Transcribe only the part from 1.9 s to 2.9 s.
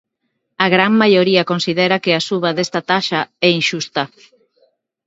que a suba desta